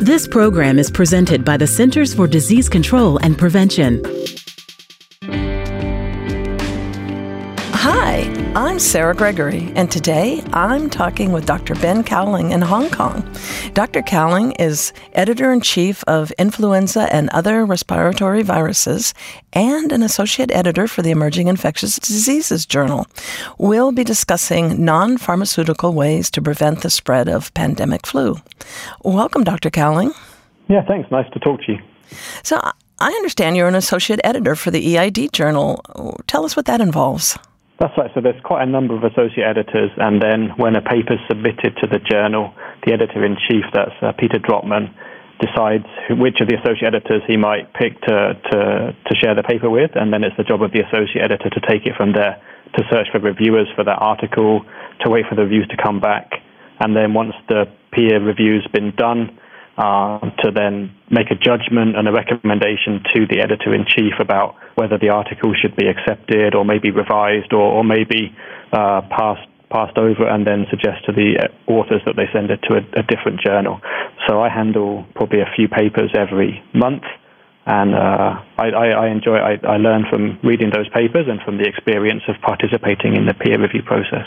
[0.00, 4.02] This program is presented by the Centers for Disease Control and Prevention.
[8.74, 11.76] I'm Sarah Gregory, and today I'm talking with Dr.
[11.76, 13.24] Ben Cowling in Hong Kong.
[13.72, 14.02] Dr.
[14.02, 19.14] Cowling is editor in chief of Influenza and Other Respiratory Viruses
[19.52, 23.06] and an associate editor for the Emerging Infectious Diseases Journal.
[23.58, 28.38] We'll be discussing non pharmaceutical ways to prevent the spread of pandemic flu.
[29.04, 29.70] Welcome, Dr.
[29.70, 30.12] Cowling.
[30.66, 31.08] Yeah, thanks.
[31.12, 31.78] Nice to talk to you.
[32.42, 32.60] So,
[32.98, 35.80] I understand you're an associate editor for the EID Journal.
[36.26, 37.38] Tell us what that involves.
[37.78, 38.10] That's right.
[38.14, 41.74] So there's quite a number of associate editors, and then when a paper is submitted
[41.82, 42.54] to the journal,
[42.86, 44.94] the editor in chief, that's uh, Peter Drotman,
[45.42, 49.68] decides which of the associate editors he might pick to, to, to share the paper
[49.68, 52.40] with, and then it's the job of the associate editor to take it from there,
[52.78, 54.62] to search for reviewers for that article,
[55.02, 56.30] to wait for the reviews to come back,
[56.78, 59.38] and then once the peer review's been done,
[59.76, 64.54] uh, to then make a judgment and a recommendation to the editor in chief about
[64.76, 68.34] whether the article should be accepted or maybe revised or, or maybe
[68.72, 72.60] uh, passed passed over and then suggest to the uh, authors that they send it
[72.62, 73.80] to a, a different journal.
[74.28, 77.02] So I handle probably a few papers every month
[77.66, 79.36] and uh, I, I, I, enjoy.
[79.36, 83.34] I, I learn from reading those papers and from the experience of participating in the
[83.34, 84.26] peer review process.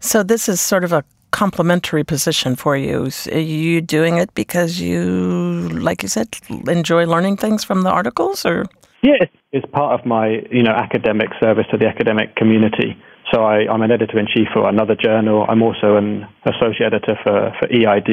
[0.00, 1.04] So this is sort of a
[1.36, 3.10] complementary position for you.
[3.30, 6.28] Are you doing it because you, like you said,
[6.66, 8.64] enjoy learning things from the articles, or?
[9.02, 9.20] Yeah,
[9.52, 12.96] it's, part of my you know academic service to the academic community.
[13.32, 15.44] So I, am an editor in chief for another journal.
[15.46, 18.10] I'm also an associate editor for, for EID,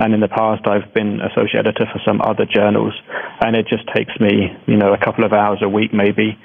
[0.00, 2.92] and in the past I've been associate editor for some other journals.
[3.40, 6.36] And it just takes me, you know, a couple of hours a week maybe,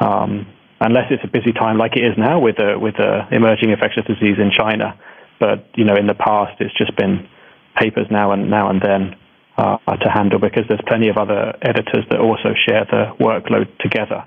[0.00, 0.46] um,
[0.80, 4.06] unless it's a busy time like it is now with the with the emerging infectious
[4.06, 4.94] disease in China.
[5.40, 7.28] But you know, in the past, it's just been
[7.76, 9.16] papers now and now and then
[9.56, 14.24] uh, to handle because there's plenty of other editors that also share the workload together.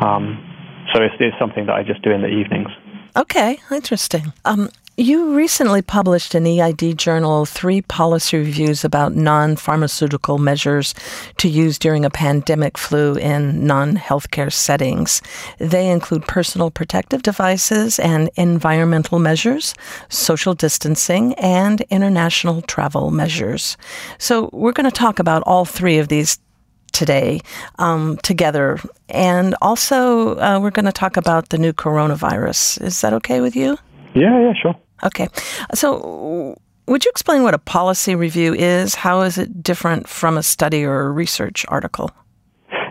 [0.00, 0.44] Um,
[0.92, 2.68] so it's, it's something that I just do in the evenings.
[3.16, 4.32] Okay, interesting.
[4.44, 10.92] Um, you recently published in EID Journal three policy reviews about non pharmaceutical measures
[11.36, 15.22] to use during a pandemic flu in non healthcare settings.
[15.58, 19.72] They include personal protective devices and environmental measures,
[20.08, 23.76] social distancing, and international travel measures.
[24.18, 26.40] So, we're going to talk about all three of these
[26.90, 27.40] today
[27.78, 28.80] um, together.
[29.08, 32.82] And also, uh, we're going to talk about the new coronavirus.
[32.82, 33.78] Is that okay with you?
[34.14, 34.74] Yeah, yeah, sure.
[35.04, 35.28] Okay.
[35.74, 38.94] So, would you explain what a policy review is?
[38.94, 42.10] How is it different from a study or a research article?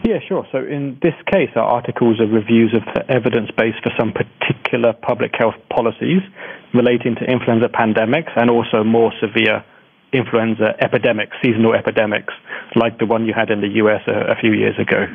[0.04, 0.48] Yeah, sure.
[0.52, 4.94] So, in this case, our articles are reviews of the evidence base for some particular
[4.94, 6.22] public health policies
[6.74, 9.64] relating to influenza pandemics and also more severe
[10.14, 12.34] influenza epidemics, seasonal epidemics,
[12.76, 15.06] like the one you had in the US a, a, few years ago.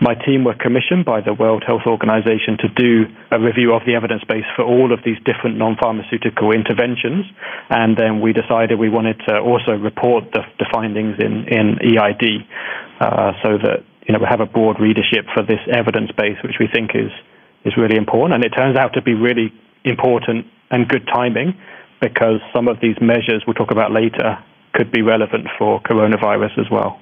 [0.00, 3.94] My team were commissioned by the World Health Organization to do a review of the
[3.94, 7.26] evidence base for all of these different non pharmaceutical interventions,
[7.70, 12.42] and then we decided we wanted to also report the, the findings in, in EID
[13.00, 16.56] uh, so that you know, we have a broad readership for this evidence base, which
[16.60, 17.12] we think is,
[17.64, 18.34] is really important.
[18.34, 19.52] And it turns out to be really
[19.84, 21.54] important and good timing
[22.00, 24.38] because some of these measures we'll talk about later
[24.74, 27.00] could be relevant for coronavirus as well.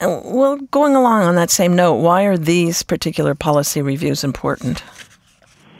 [0.00, 4.84] Well, going along on that same note, why are these particular policy reviews important?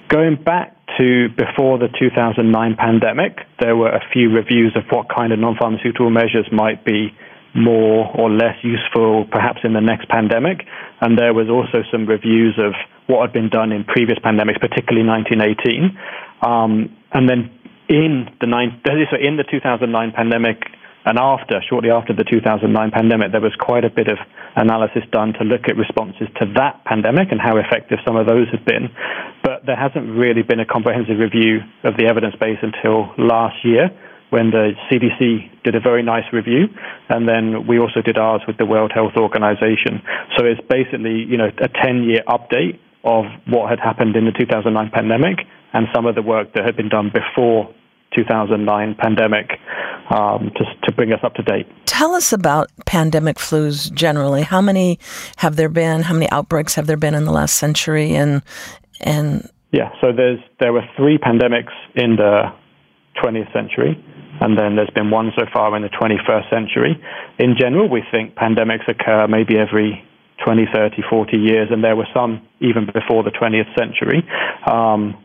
[0.08, 5.32] Going back to before the 2009 pandemic, there were a few reviews of what kind
[5.32, 7.14] of non pharmaceutical measures might be
[7.54, 10.60] more or less useful perhaps in the next pandemic.
[11.00, 12.72] And there was also some reviews of
[13.06, 15.98] what had been done in previous pandemics, particularly 1918.
[16.42, 17.50] Um, and then
[17.88, 18.80] in the nine,
[19.20, 20.62] in the 2009 pandemic
[21.06, 24.18] and after, shortly after the 2009 pandemic, there was quite a bit of
[24.56, 28.50] analysis done to look at responses to that pandemic and how effective some of those
[28.50, 28.90] had been.
[29.44, 33.94] But there hasn't really been a comprehensive review of the evidence base until last year
[34.30, 36.66] when the CDC did a very nice review,
[37.08, 40.02] and then we also did ours with the World Health Organization.
[40.36, 44.90] So it's basically, you know, a 10-year update of what had happened in the 2009
[44.90, 47.72] pandemic and some of the work that had been done before
[48.14, 49.50] 2009 pandemic
[50.10, 51.66] um, to, to bring us up to date.
[51.86, 54.42] Tell us about pandemic flus generally.
[54.42, 54.98] How many
[55.36, 56.02] have there been?
[56.02, 58.14] How many outbreaks have there been in the last century?
[58.14, 58.42] And
[59.00, 62.52] and yeah, so there's there were three pandemics in the
[63.22, 64.02] 20th century,
[64.40, 67.02] and then there's been one so far in the 21st century.
[67.38, 70.04] In general, we think pandemics occur maybe every
[70.44, 74.22] 20, 30, 40 years, and there were some even before the 20th century.
[74.70, 75.16] Um,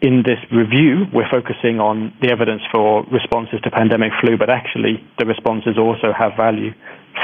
[0.00, 5.02] in this review, we're focusing on the evidence for responses to pandemic flu, but actually
[5.18, 6.70] the responses also have value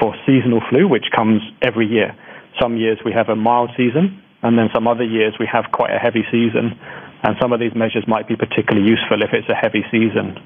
[0.00, 2.17] for seasonal flu, which comes every year.
[2.61, 5.91] Some years we have a mild season, and then some other years we have quite
[5.91, 6.79] a heavy season.
[7.23, 10.37] And some of these measures might be particularly useful if it's a heavy season.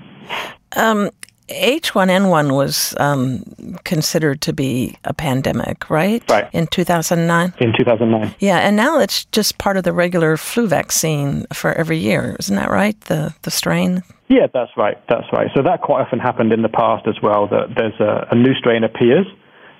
[0.76, 1.10] Um,
[1.48, 3.42] H1N1 was um,
[3.84, 6.22] considered to be a pandemic, right?
[6.30, 6.48] Right.
[6.52, 7.54] In 2009?
[7.58, 8.34] In 2009.
[8.38, 12.36] Yeah, and now it's just part of the regular flu vaccine for every year.
[12.38, 13.00] Isn't that right?
[13.02, 14.02] The, the strain?
[14.28, 14.98] Yeah, that's right.
[15.08, 15.48] That's right.
[15.56, 18.54] So that quite often happened in the past as well, that there's a, a new
[18.54, 19.26] strain appears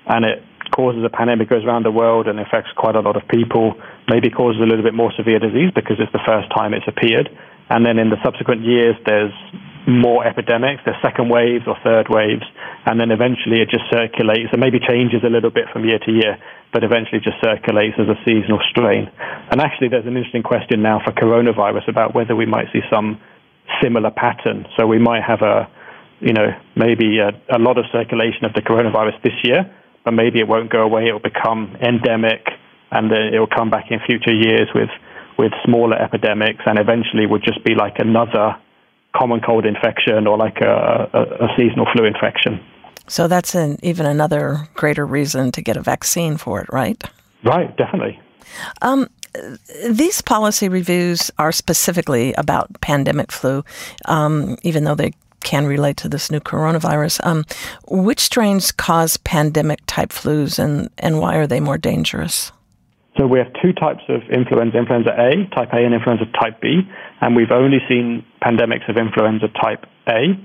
[0.07, 0.43] and it
[0.75, 3.73] causes a pandemic, goes around the world and affects quite a lot of people,
[4.07, 7.29] maybe causes a little bit more severe disease because it's the first time it's appeared.
[7.69, 9.33] And then in the subsequent years, there's
[9.89, 12.45] more epidemics, the second waves or third waves,
[12.85, 16.11] and then eventually it just circulates and maybe changes a little bit from year to
[16.11, 16.37] year,
[16.71, 19.09] but eventually just circulates as a seasonal strain.
[19.51, 23.19] And actually, there's an interesting question now for coronavirus about whether we might see some
[23.81, 24.65] similar pattern.
[24.77, 25.67] So we might have a,
[26.19, 29.65] you know, maybe a, a lot of circulation of the coronavirus this year,
[30.05, 31.07] but maybe it won't go away.
[31.07, 32.45] It will become endemic,
[32.91, 34.89] and then it will come back in future years with
[35.37, 38.59] with smaller epidemics, and eventually would just be like another
[39.15, 42.63] common cold infection or like a, a, a seasonal flu infection.
[43.07, 47.01] So that's an, even another greater reason to get a vaccine for it, right?
[47.43, 48.19] Right, definitely.
[48.81, 49.09] Um,
[49.89, 53.63] these policy reviews are specifically about pandemic flu,
[54.05, 57.25] um, even though they can relate to this new coronavirus.
[57.25, 57.45] Um,
[57.87, 62.51] which strains cause pandemic type flus and, and why are they more dangerous?
[63.19, 66.87] So we have two types of influenza, influenza A, type A, and influenza type B,
[67.19, 70.39] and we've only seen pandemics of influenza type A.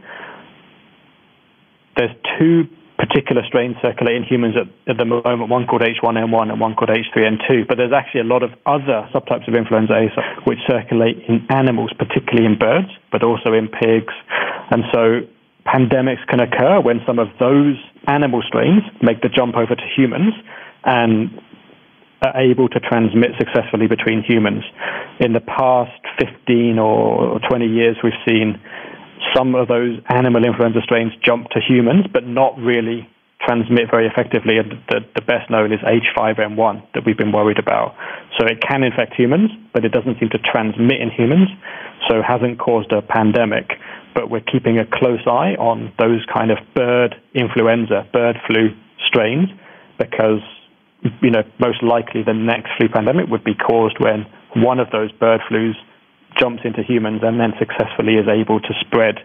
[1.97, 2.67] There's two
[2.99, 6.91] particular strains circulating in humans at, at, the moment, one called H1N1 and one called
[6.91, 11.47] H3N2, but there's actually a lot of other subtypes of influenza A which circulate in
[11.51, 14.15] animals, particularly in birds, but also in pigs.
[14.71, 15.21] And so
[15.65, 17.77] pandemics can occur when some of those
[18.09, 20.35] animal strains make the jump over to humans
[20.85, 21.31] and
[22.25, 24.65] are able to transmit successfully between humans.
[25.21, 28.61] In the past 15 or 20 years, we've seen
[29.37, 33.09] some of those animal influenza strains jump to humans, but not really
[33.45, 34.57] transmit very effectively.
[34.59, 37.95] And the, the best known is H5N1 that we've been worried about.
[38.39, 41.49] So it can infect humans, but it doesn't seem to transmit in humans,
[42.09, 43.73] so hasn't caused a pandemic.
[44.15, 48.71] But we're keeping a close eye on those kind of bird influenza, bird flu
[49.07, 49.49] strains,
[49.99, 50.41] because
[51.23, 55.13] you know, most likely the next flu pandemic would be caused when one of those
[55.13, 55.75] bird flus
[56.39, 59.17] jumps into humans and then successfully is able to spread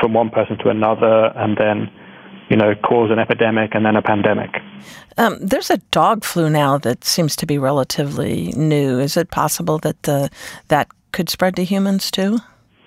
[0.00, 1.90] from one person to another and then,
[2.48, 4.50] you know, cause an epidemic and then a pandemic.
[5.16, 8.98] Um, there's a dog flu now that seems to be relatively new.
[8.98, 10.30] Is it possible that the,
[10.68, 12.38] that could spread to humans too?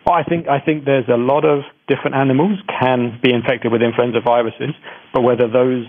[0.06, 3.84] Well, I think I think there's a lot of different animals can be infected with
[3.84, 4.74] influenza viruses,
[5.14, 5.86] but whether those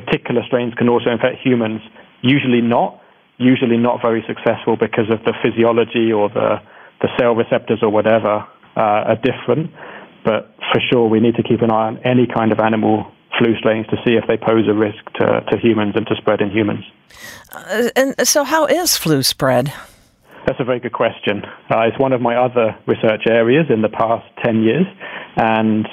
[0.00, 1.80] particular strains can also infect humans.
[2.22, 3.00] Usually not.
[3.38, 6.60] Usually not very successful because of the physiology or the,
[7.00, 8.44] the cell receptors or whatever
[8.76, 9.70] uh, are different.
[10.24, 13.06] But for sure, we need to keep an eye on any kind of animal
[13.38, 16.40] flu strains to see if they pose a risk to, to humans and to spread
[16.40, 16.84] in humans.
[17.52, 19.72] Uh, and so, how is flu spread?
[20.46, 21.42] That's a very good question.
[21.70, 24.86] Uh, it's one of my other research areas in the past 10 years,
[25.36, 25.86] and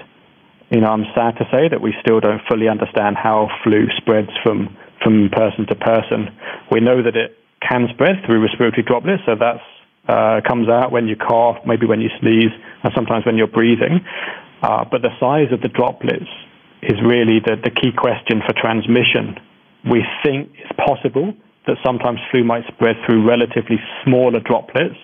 [0.69, 4.31] you know, I'm sad to say that we still don't fully understand how flu spreads
[4.43, 6.34] from from person to person.
[6.72, 9.62] We know that it can spread through respiratory droplets, so that
[10.07, 12.51] uh, comes out when you cough, maybe when you sneeze,
[12.84, 14.01] and sometimes when you're breathing.
[14.62, 16.29] Uh, but the size of the droplets
[16.81, 19.38] is really the, the key question for transmission.
[19.89, 21.34] We think it's possible
[21.67, 24.95] that sometimes flu might spread through relatively smaller droplets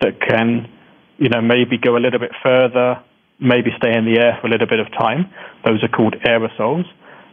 [0.00, 0.70] that can,
[1.18, 3.02] you know, maybe go a little bit further
[3.40, 5.30] maybe stay in the air for a little bit of time.
[5.64, 6.84] Those are called aerosols.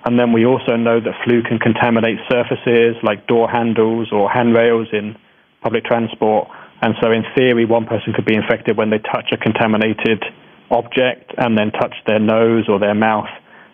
[0.04, 4.88] And then we also know that flu can contaminate surfaces like door handles or handrails
[4.92, 5.16] in
[5.62, 6.48] public transport.
[6.82, 10.24] And so, in theory, one person could be infected when they touch a contaminated
[10.72, 13.30] object and then touch their nose or their mouth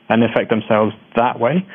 [0.10, 1.66] and infect themselves that way.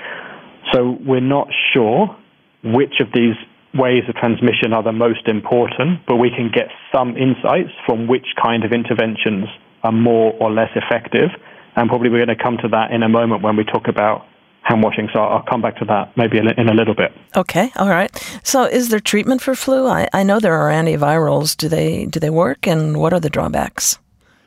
[0.75, 2.15] So, we're not sure
[2.63, 3.37] which of these
[3.75, 8.27] ways of transmission are the most important, but we can get some insights from which
[8.43, 9.49] kind of interventions
[9.83, 11.31] are more or less effective.
[11.77, 14.27] And probably we're going to come to that in a moment when we talk about
[14.63, 15.09] hand washing.
[15.13, 17.13] So I'll come back to that maybe in a little bit.
[17.37, 18.15] Okay, all right.
[18.45, 19.87] So is there treatment for flu?
[19.87, 21.57] I, I know there are antivirals.
[21.57, 23.99] Do they do they work, and what are the drawbacks?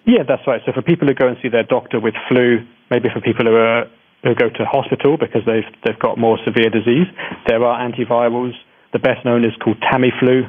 [0.05, 0.61] Yeah, that's right.
[0.65, 3.55] So for people who go and see their doctor with flu, maybe for people who
[3.55, 3.85] are
[4.23, 7.07] who go to hospital because they've they've got more severe disease,
[7.47, 8.53] there are antivirals.
[8.93, 10.47] The best known is called Tamiflu.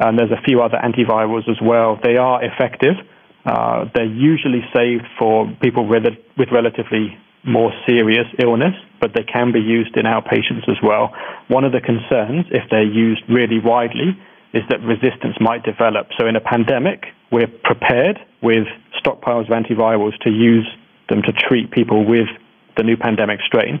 [0.00, 1.98] and there's a few other antivirals as well.
[2.02, 2.96] They are effective.
[3.44, 6.04] Uh, they're usually saved for people with,
[6.36, 11.14] with relatively more serious illness, but they can be used in outpatients as well.
[11.48, 14.18] One of the concerns, if they're used really widely,
[14.52, 16.08] is that resistance might develop.
[16.18, 18.66] So in a pandemic, we're prepared with
[19.00, 20.68] stockpiles of antivirals to use
[21.08, 22.28] them to treat people with
[22.76, 23.80] the new pandemic strain.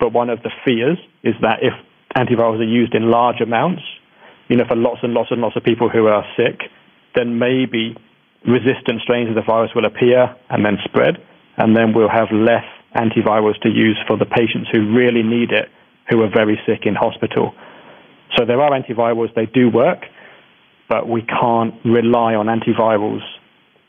[0.00, 1.72] But one of the fears is that if
[2.16, 3.82] antivirals are used in large amounts,
[4.48, 6.60] you know, for lots and lots and lots of people who are sick,
[7.14, 7.96] then maybe
[8.46, 11.16] resistant strains of the virus will appear and then spread,
[11.56, 12.64] and then we'll have less
[12.94, 15.68] antivirals to use for the patients who really need it,
[16.08, 17.54] who are very sick in hospital.
[18.36, 20.04] So there are antivirals, they do work,
[20.88, 23.22] but we can't rely on antivirals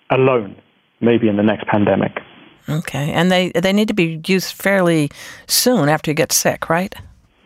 [0.10, 0.56] alone,
[1.02, 2.20] maybe in the next pandemic.
[2.68, 5.10] Okay, and they, they need to be used fairly
[5.48, 6.94] soon after you get sick, right?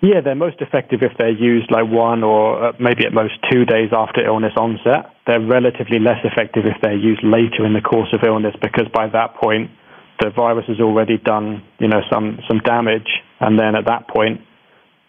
[0.04, 3.64] Yeah, they're most effective if they're used like one or uh, maybe at most two
[3.64, 5.16] days after illness onset.
[5.26, 9.08] They're relatively less effective if they're used later in the course of illness because by
[9.08, 9.72] that point
[10.20, 13.08] the virus has already done, you know, some, some damage,
[13.40, 14.42] and then at that point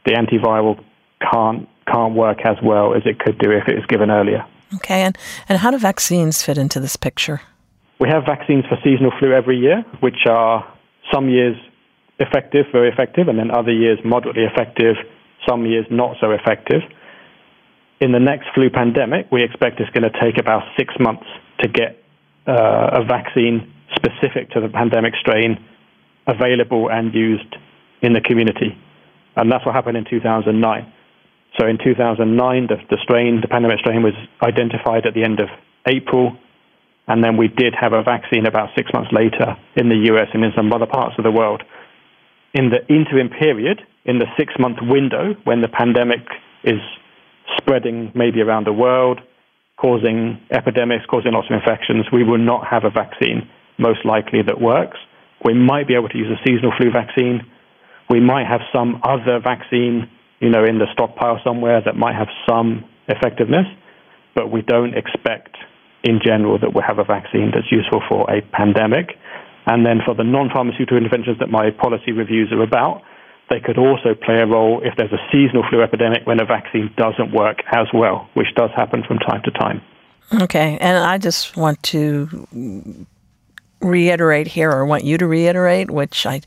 [0.06, 0.78] the antiviral
[1.20, 4.46] can't can't work as well as it could do if it was given earlier.
[4.76, 7.40] Okay, and, and how do vaccines fit into this picture?
[7.98, 10.64] We have vaccines for seasonal flu every year, which are
[11.12, 11.56] some years
[12.18, 14.96] effective, very effective, and then other years moderately effective,
[15.48, 16.82] some years not so effective.
[18.00, 21.26] In the next flu pandemic, we expect it's going to take about six months
[21.60, 22.02] to get
[22.46, 25.64] uh, a vaccine specific to the pandemic strain
[26.26, 27.56] available and used
[28.02, 28.76] in the community.
[29.36, 30.92] And that's what happened in 2009.
[31.58, 35.48] So in 2009, the, the strain, the pandemic strain, was identified at the end of
[35.86, 36.36] April,
[37.06, 40.44] and then we did have a vaccine about six months later in the US and
[40.44, 41.62] in some other parts of the world.
[42.54, 46.20] In the interim period, in the six month window when the pandemic
[46.62, 46.80] is
[47.58, 49.20] spreading maybe around the world,
[49.76, 54.60] causing epidemics, causing lots of infections, we will not have a vaccine most likely that
[54.60, 54.96] works.
[55.44, 57.42] We might be able to use a seasonal flu vaccine.
[58.08, 60.08] We might have some other vaccine
[60.44, 63.66] you know, in the stockpile somewhere that might have some effectiveness,
[64.34, 65.56] but we don't expect
[66.02, 69.16] in general that we'll have a vaccine that's useful for a pandemic.
[69.66, 73.02] And then for the non-pharmaceutical interventions that my policy reviews are about,
[73.50, 76.92] they could also play a role if there's a seasonal flu epidemic when a vaccine
[76.96, 79.82] doesn't work as well, which does happen from time to time.
[80.40, 83.06] Okay, and I just want to
[83.80, 86.40] reiterate here or want you to reiterate, which I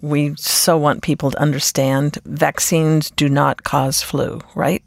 [0.00, 4.82] we so want people to understand, vaccines do not cause flu, right?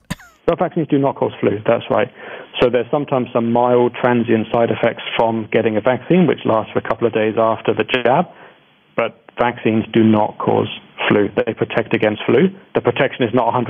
[0.47, 2.11] Well, vaccines do not cause flu, that's right.
[2.65, 6.79] So there's sometimes some mild transient side effects from getting a vaccine, which lasts for
[6.79, 8.25] a couple of days after the jab,
[8.97, 10.65] but vaccines do not cause
[11.07, 11.29] flu.
[11.45, 12.49] They protect against flu.
[12.73, 13.69] The protection is not 100%,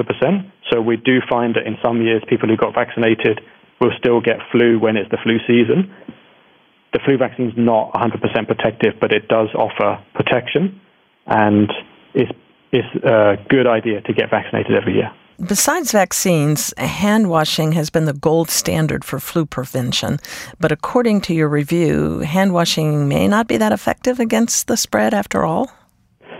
[0.72, 3.42] so we do find that in some years people who got vaccinated
[3.82, 5.92] will still get flu when it's the flu season,
[6.94, 10.80] the flu vaccine is not 100% protective, but it does offer protection,
[11.28, 11.70] and
[12.14, 12.32] it's,
[12.72, 15.12] it's a good idea to get vaccinated every year.
[15.44, 20.20] Besides vaccines, hand washing has been the gold standard for flu prevention.
[20.62, 25.14] But according to your review, hand washing may not be that effective against the spread
[25.14, 25.70] after all?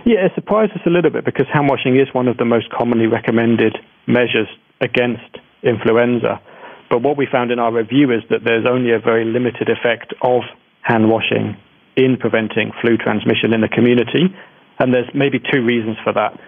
[0.06, 2.70] Yeah, it surprised us a little bit because hand washing is one of the most
[2.70, 3.76] commonly recommended
[4.06, 4.48] measures
[4.80, 6.40] against influenza.
[6.88, 10.14] But what we found in our review is that there's only a very limited effect
[10.22, 10.42] of
[10.80, 11.56] hand washing
[11.96, 14.32] in preventing flu transmission in the community.
[14.78, 16.38] And there's maybe two reasons for that.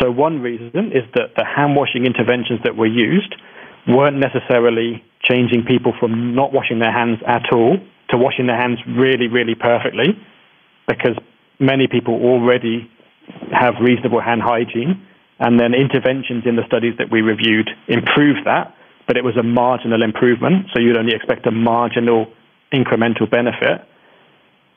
[0.00, 3.34] So, one reason is that the hand washing interventions that were used
[3.88, 7.78] weren't necessarily changing people from not washing their hands at all
[8.10, 10.18] to washing their hands really, really perfectly,
[10.86, 11.16] because
[11.58, 12.90] many people already
[13.52, 15.06] have reasonable hand hygiene.
[15.38, 18.76] And then interventions in the studies that we reviewed improved that
[19.06, 22.26] but it was a marginal improvement, so you'd only expect a marginal
[22.72, 23.86] incremental benefit.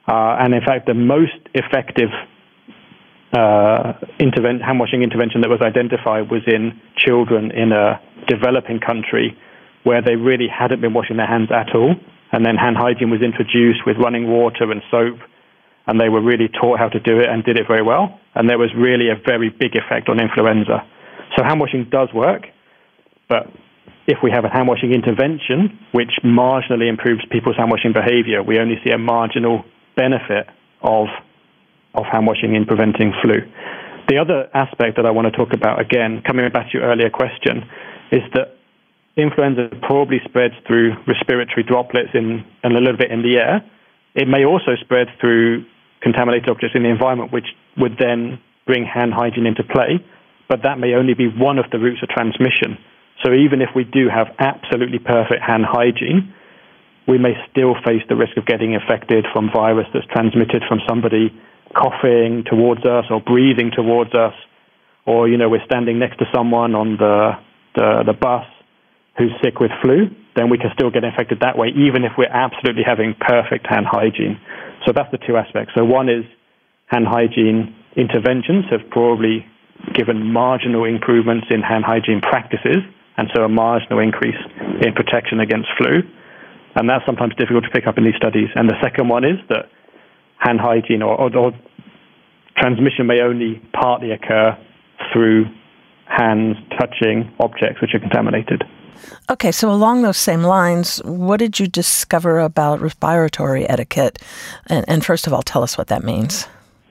[0.07, 2.09] Uh, and in fact, the most effective
[3.33, 9.37] uh, hand washing intervention that was identified was in children in a developing country
[9.83, 11.95] where they really hadn't been washing their hands at all.
[12.31, 15.17] And then hand hygiene was introduced with running water and soap,
[15.87, 18.19] and they were really taught how to do it and did it very well.
[18.35, 20.85] And there was really a very big effect on influenza.
[21.35, 22.43] So hand washing does work,
[23.27, 23.47] but
[24.07, 28.59] if we have a hand washing intervention, which marginally improves people's hand washing behavior, we
[28.59, 29.63] only see a marginal
[29.95, 30.47] benefit
[30.81, 31.07] of,
[31.93, 33.41] of hand washing in preventing flu.
[34.07, 37.09] The other aspect that I want to talk about, again, coming back to your earlier
[37.09, 37.63] question,
[38.11, 38.57] is that
[39.15, 43.63] influenza probably spreads through respiratory droplets in, and a little bit in the air.
[44.15, 45.65] It may also spread through
[46.01, 49.99] contaminated objects in the environment, which would then bring hand hygiene into play,
[50.47, 52.77] but that may only be one of the routes of transmission.
[53.23, 56.33] So even if we do have absolutely perfect hand hygiene,
[57.07, 61.33] we may still face the risk of getting infected from virus that's transmitted from somebody
[61.73, 64.33] coughing towards us or breathing towards us,
[65.05, 67.31] or you know we're standing next to someone on the
[67.75, 68.45] the, the bus
[69.17, 72.31] who's sick with flu, then we can still get infected that way, even if we're
[72.31, 74.39] absolutely having perfect hand hygiene.
[74.87, 75.73] So that's the two aspects.
[75.75, 76.23] So one is
[76.87, 79.45] hand hygiene interventions have probably
[79.93, 82.79] given marginal improvements in hand hygiene practices,
[83.17, 84.39] and so a marginal increase
[84.81, 86.01] in protection against flu.
[86.75, 88.47] And that's sometimes difficult to pick up in these studies.
[88.55, 89.67] And the second one is that
[90.39, 91.51] hand hygiene or, or, or
[92.57, 94.57] transmission may only partly occur
[95.11, 95.45] through
[96.05, 98.63] hands touching objects which are contaminated.
[99.29, 104.19] Okay, so along those same lines, what did you discover about respiratory etiquette?
[104.67, 106.47] And, and, first of all, tell us what that means.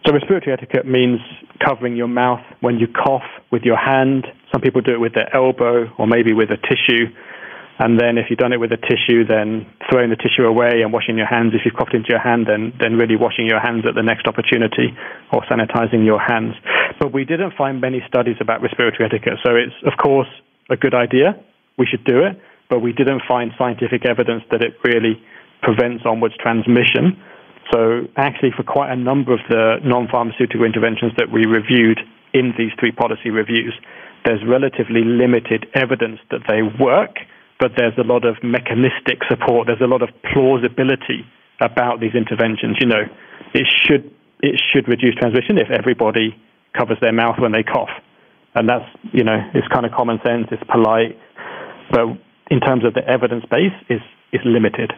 [0.07, 1.21] So, respiratory etiquette means
[1.64, 4.26] covering your mouth when you cough with your hand.
[4.52, 7.12] Some people do it with their elbow or maybe with a tissue.
[7.78, 10.92] And then if you've done it with a tissue, then throwing the tissue away and
[10.92, 11.54] washing your hands.
[11.54, 14.26] If you've coughed into your hand, then, then really washing your hands at the next
[14.26, 14.90] opportunity
[15.32, 16.54] or sanitizing your hands.
[16.99, 19.38] But we didn't find many studies about respiratory etiquette.
[19.47, 20.28] So it's, of course,
[20.68, 21.38] a good idea.
[21.78, 22.35] We should do it.
[22.68, 25.23] But we didn't find scientific evidence that it really
[25.62, 27.16] prevents onwards transmission.
[27.73, 32.00] So actually, for quite a number of the non-pharmaceutical interventions that we reviewed
[32.35, 33.73] in these three policy reviews,
[34.25, 37.16] there's relatively limited evidence that they work
[37.59, 39.67] but there's a lot of mechanistic support.
[39.67, 41.27] There's a lot of plausibility
[41.61, 42.77] about these interventions.
[42.81, 43.05] You know,
[43.55, 44.11] it should
[44.41, 46.37] it should reduce transmission if everybody
[46.77, 47.91] covers their mouth when they cough,
[48.55, 50.47] and that's you know it's kind of common sense.
[50.50, 51.19] It's polite,
[51.91, 52.07] but
[52.50, 54.00] in terms of the evidence base, is
[54.33, 54.93] is limited.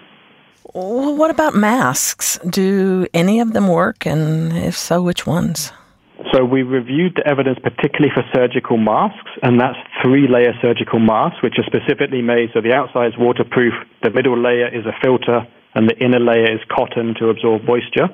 [0.75, 2.39] Well, what about masks?
[2.49, 5.73] Do any of them work, and if so, which ones?
[6.33, 11.57] So we reviewed the evidence particularly for surgical masks, and that's three-layer surgical masks, which
[11.57, 13.73] are specifically made so the outside is waterproof,
[14.03, 18.09] the middle layer is a filter, and the inner layer is cotton to absorb moisture.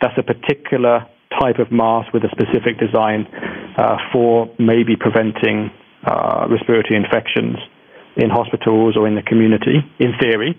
[0.00, 1.06] That's a particular
[1.38, 3.28] type of mask with a specific design
[3.76, 5.70] uh, for maybe preventing
[6.02, 7.56] uh, respiratory infections
[8.16, 10.58] in hospitals or in the community, in theory.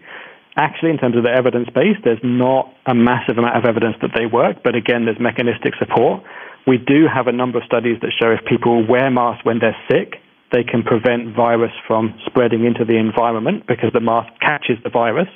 [0.56, 4.12] Actually, in terms of the evidence base, there's not a massive amount of evidence that
[4.16, 6.24] they work, but again, there's mechanistic support.
[6.68, 9.78] We do have a number of studies that show if people wear masks when they're
[9.90, 10.22] sick,
[10.52, 15.28] they can prevent virus from spreading into the environment because the mask catches the virus.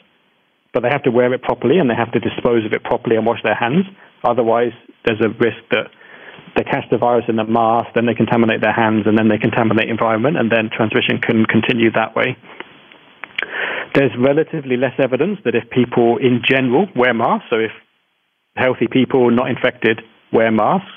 [0.73, 3.15] But they have to wear it properly and they have to dispose of it properly
[3.15, 3.85] and wash their hands.
[4.23, 4.73] Otherwise,
[5.05, 5.87] there's a risk that
[6.55, 9.37] they catch the virus in the mask, then they contaminate their hands, and then they
[9.37, 12.37] contaminate the environment, and then transmission can continue that way.
[13.93, 17.71] There's relatively less evidence that if people in general wear masks, so if
[18.55, 20.91] healthy people not infected wear masks,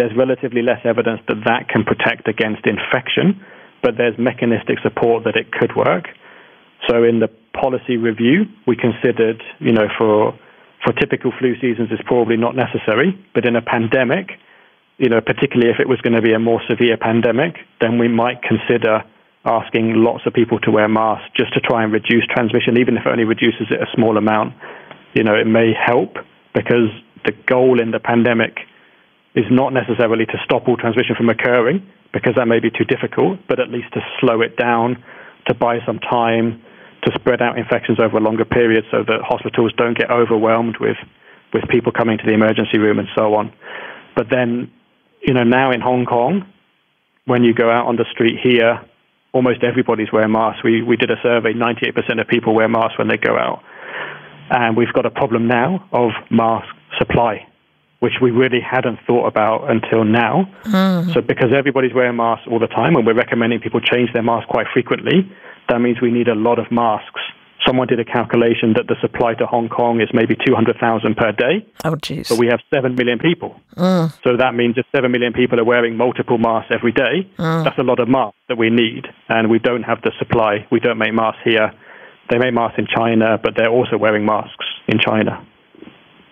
[0.00, 3.44] there's relatively less evidence that that can protect against infection,
[3.82, 6.08] but there's mechanistic support that it could work.
[6.88, 10.32] So in the policy review, we considered, you know, for
[10.82, 14.40] for typical flu seasons, it's probably not necessary, but in a pandemic,
[14.96, 18.08] you know, particularly if it was going to be a more severe pandemic, then we
[18.08, 19.04] might consider
[19.44, 23.04] asking lots of people to wear masks just to try and reduce transmission, even if
[23.04, 24.54] it only reduces it a small amount.
[25.12, 26.16] You know, it may help
[26.54, 26.88] because
[27.26, 28.60] the goal in the pandemic
[29.34, 33.38] is not necessarily to stop all transmission from occurring, because that may be too difficult,
[33.48, 35.02] but at least to slow it down,
[35.46, 36.62] to buy some time,
[37.04, 40.96] to spread out infections over a longer period so that hospitals don't get overwhelmed with,
[41.54, 43.52] with people coming to the emergency room and so on.
[44.16, 44.70] But then,
[45.22, 46.44] you know, now in Hong Kong,
[47.24, 48.84] when you go out on the street here,
[49.32, 50.64] almost everybody's wearing masks.
[50.64, 53.62] We, we did a survey, 98% of people wear masks when they go out.
[54.50, 56.66] And we've got a problem now of mask
[56.98, 57.46] supply
[58.00, 60.48] which we really hadn't thought about until now.
[60.64, 61.14] Mm.
[61.14, 64.48] So, because everybody's wearing masks all the time and we're recommending people change their masks
[64.50, 65.30] quite frequently,
[65.68, 67.20] that means we need a lot of masks.
[67.66, 71.66] Someone did a calculation that the supply to Hong Kong is maybe 200,000 per day.
[71.84, 72.30] Oh, jeez.
[72.30, 73.60] But we have 7 million people.
[73.76, 74.10] Mm.
[74.24, 77.64] So that means if 7 million people are wearing multiple masks every day, mm.
[77.64, 79.06] that's a lot of masks that we need.
[79.28, 80.66] And we don't have the supply.
[80.72, 81.70] We don't make masks here.
[82.30, 85.46] They make masks in China, but they're also wearing masks in China.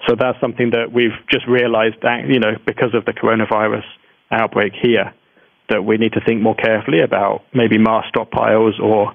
[0.08, 3.84] So that's something that we've just realized that, you know, because of the coronavirus
[4.30, 5.12] outbreak here,
[5.68, 9.12] that we need to think more carefully about maybe mask stockpiles or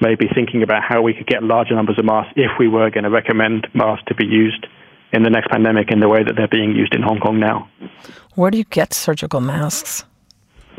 [0.00, 3.04] maybe thinking about how we could get larger numbers of masks if we were going
[3.04, 4.66] to recommend masks to be used
[5.12, 7.70] in the next pandemic in the way that they're being used in Hong Kong now.
[8.34, 10.04] Where do you get surgical masks?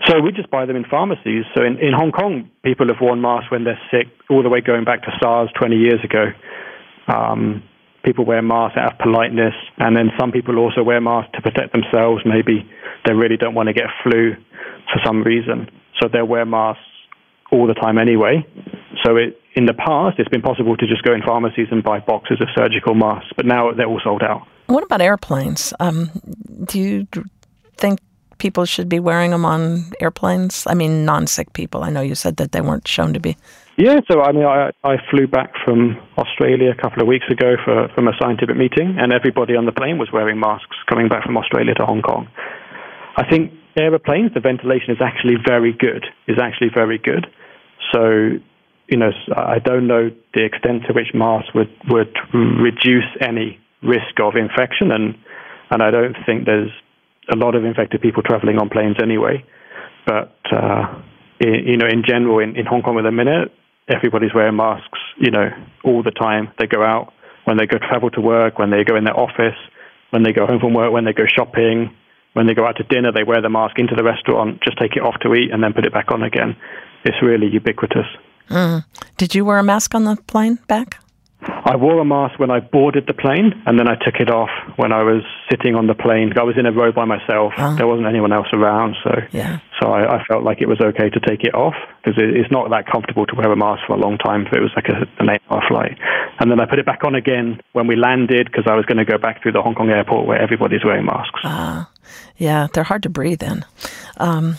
[0.05, 1.45] So we just buy them in pharmacies.
[1.55, 4.61] So in, in Hong Kong, people have worn masks when they're sick, all the way
[4.61, 6.25] going back to SARS 20 years ago.
[7.07, 7.63] Um,
[8.07, 11.73] people wear masks out of politeness, and then some people also wear masks to protect
[11.73, 12.23] themselves.
[12.25, 12.65] Maybe
[13.05, 14.33] they really don't want to get flu
[14.87, 16.81] for some reason, so they'll wear masks
[17.51, 18.47] all the time anyway.
[19.03, 21.99] So it, in the past, it's been possible to just go in pharmacies and buy
[21.99, 24.47] boxes of surgical masks, but now they're all sold out.
[24.67, 25.73] What about airplanes?
[25.81, 26.09] Um,
[26.63, 27.07] do you
[27.75, 27.99] think
[28.37, 30.65] people should be wearing them on airplanes?
[30.65, 31.83] I mean, non-sick people.
[31.83, 33.35] I know you said that they weren't shown to be.
[33.77, 37.57] Yeah, so I mean, I, I flew back from Australia a couple of weeks ago
[37.63, 41.23] for from a scientific meeting, and everybody on the plane was wearing masks coming back
[41.23, 42.27] from Australia to Hong Kong.
[43.15, 46.05] I think aeroplanes, the ventilation is actually very good.
[46.27, 47.27] Is actually very good.
[47.93, 48.41] So,
[48.87, 54.17] you know, I don't know the extent to which masks would would reduce any risk
[54.19, 55.13] of infection, and
[55.69, 56.71] and I don't think there's
[57.31, 59.45] a lot of infected people traveling on planes anyway.
[60.07, 60.99] But uh,
[61.39, 63.51] in, you know, in general, in, in Hong Kong at the minute,
[63.87, 64.99] everybody's wearing masks.
[65.17, 65.49] You know,
[65.83, 66.51] all the time.
[66.59, 67.13] They go out
[67.45, 69.57] when they go travel to work, when they go in their office,
[70.09, 71.95] when they go home from work, when they go shopping,
[72.33, 74.95] when they go out to dinner, they wear the mask into the restaurant, just take
[74.95, 76.55] it off to eat, and then put it back on again.
[77.05, 78.05] It's really ubiquitous.
[78.49, 78.83] Mm.
[79.17, 80.99] Did you wear a mask on the plane back?
[81.65, 84.49] I wore a mask when I boarded the plane, and then I took it off
[84.75, 86.31] when I was sitting on the plane.
[86.37, 87.53] I was in a row by myself.
[87.57, 87.75] Oh.
[87.75, 89.59] There wasn't anyone else around, so yeah.
[89.81, 92.51] so I, I felt like it was okay to take it off because it, it's
[92.51, 94.45] not that comfortable to wear a mask for a long time.
[94.45, 95.97] If it was like a, an eight-hour flight,
[96.39, 98.97] and then I put it back on again when we landed because I was going
[98.97, 101.41] to go back through the Hong Kong airport where everybody's wearing masks.
[101.43, 101.89] Ah,
[102.37, 103.65] yeah, they're hard to breathe in.
[104.17, 104.57] Um,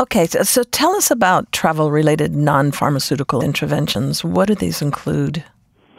[0.00, 4.24] Okay, so, so, tell us about travel related non pharmaceutical interventions.
[4.24, 5.44] What do these include?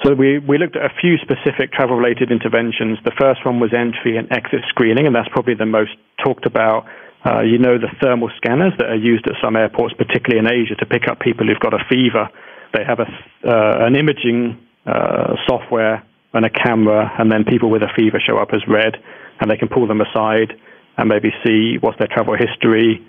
[0.04, 2.98] So we, we looked at a few specific travel-related interventions.
[3.06, 5.92] The first one was entry and exit screening, and that's probably the most
[6.24, 6.86] talked about.
[7.24, 10.74] Uh, you know the thermal scanners that are used at some airports, particularly in Asia,
[10.74, 12.30] to pick up people who've got a fever.
[12.74, 13.06] They have a,
[13.46, 18.38] uh, an imaging uh, software and a camera, and then people with a fever show
[18.38, 18.98] up as red,
[19.40, 20.54] and they can pull them aside
[20.98, 23.06] and maybe see what's their travel history,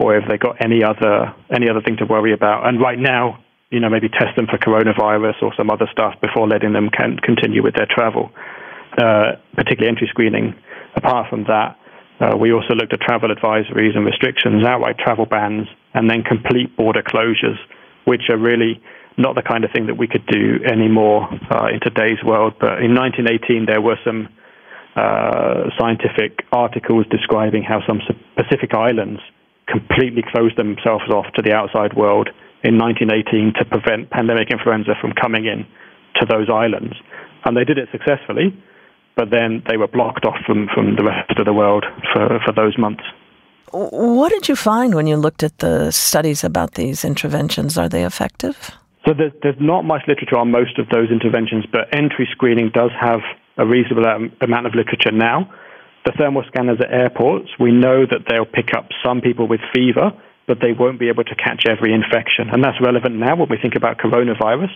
[0.00, 2.66] or if they've got any other any other thing to worry about.
[2.66, 3.38] And right now,
[3.72, 7.16] you know, maybe test them for coronavirus or some other stuff before letting them can
[7.16, 8.30] continue with their travel,
[8.98, 10.54] uh, particularly entry screening.
[10.94, 11.80] Apart from that,
[12.20, 16.76] uh, we also looked at travel advisories and restrictions, outright travel bans, and then complete
[16.76, 17.56] border closures,
[18.04, 18.80] which are really
[19.16, 22.52] not the kind of thing that we could do anymore uh, in today's world.
[22.60, 24.28] But in 1918, there were some
[24.94, 28.00] uh, scientific articles describing how some
[28.36, 29.20] Pacific islands
[29.66, 32.28] completely closed themselves off to the outside world
[32.64, 35.66] in 1918 to prevent pandemic influenza from coming in
[36.20, 36.94] to those islands.
[37.44, 38.56] And they did it successfully,
[39.16, 42.52] but then they were blocked off from, from the rest of the world for, for
[42.52, 43.02] those months.
[43.72, 47.78] What did you find when you looked at the studies about these interventions?
[47.78, 48.70] Are they effective?
[49.06, 52.90] So there's, there's not much literature on most of those interventions, but entry screening does
[53.00, 53.20] have
[53.56, 54.04] a reasonable
[54.40, 55.50] amount of literature now.
[56.04, 60.12] The thermal scanners at airports, we know that they'll pick up some people with fever,
[60.52, 62.50] but they won't be able to catch every infection.
[62.52, 64.68] And that's relevant now when we think about coronavirus.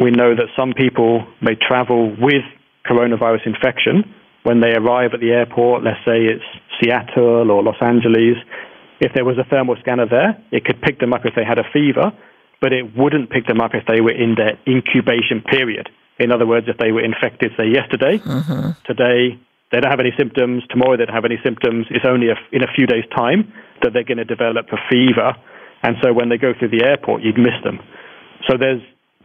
[0.00, 2.46] We know that some people may travel with
[2.86, 6.44] coronavirus infection when they arrive at the airport, let's say it's
[6.78, 8.36] Seattle or Los Angeles.
[9.00, 11.58] If there was a thermal scanner there, it could pick them up if they had
[11.58, 12.12] a fever,
[12.60, 15.88] but it wouldn't pick them up if they were in their incubation period.
[16.20, 18.70] In other words, if they were infected, say, yesterday, mm-hmm.
[18.86, 19.40] today
[19.74, 22.62] they don't have any symptoms, tomorrow they don't have any symptoms, it's only a, in
[22.62, 23.50] a few days' time
[23.82, 25.34] that they're going to develop a fever.
[25.82, 27.82] And so when they go through the airport, you'd miss them.
[28.46, 28.80] So there's,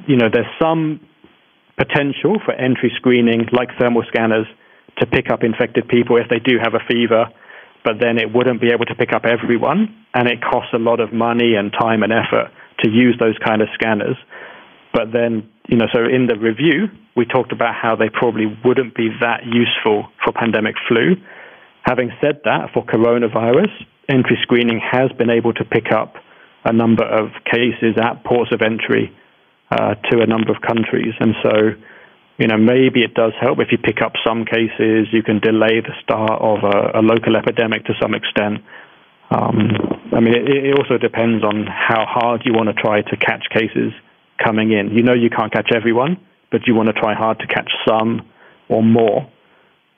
[0.07, 1.05] you know, there's some
[1.77, 4.47] potential for entry screening, like thermal scanners,
[4.97, 7.29] to pick up infected people if they do have a fever,
[7.85, 10.99] but then it wouldn't be able to pick up everyone, and it costs a lot
[10.99, 12.49] of money and time and effort
[12.83, 14.17] to use those kind of scanners.
[14.97, 18.95] But then, you know, so in the review, we talked about how they probably wouldn't
[18.95, 21.13] be that useful for pandemic flu.
[21.83, 23.69] Having said that, for coronavirus,
[24.09, 26.15] entry screening has been able to pick up
[26.65, 29.13] a number of cases at ports of entry
[29.69, 31.13] uh, to a number of countries.
[31.19, 31.53] And so,
[32.39, 35.85] you know, maybe it does help if you pick up some cases, you can delay
[35.85, 38.65] the start of a, a local epidemic to some extent.
[39.29, 39.69] Um,
[40.17, 43.45] I mean, it, it also depends on how hard you want to try to catch
[43.53, 43.93] cases
[44.43, 44.91] coming in.
[44.91, 46.17] You know, you can't catch everyone,
[46.51, 48.21] but you want to try hard to catch some
[48.69, 49.29] or more.